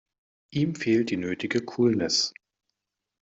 Ihm 0.49 0.73
fehlt 0.73 1.11
die 1.11 1.17
nötige 1.17 1.63
Coolness. 1.63 2.33